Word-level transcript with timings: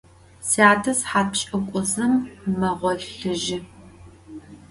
Syate 0.49 0.91
sıhat 0.99 1.27
pş'ık'uzım 1.31 2.13
meğolhıjı. 2.59 3.59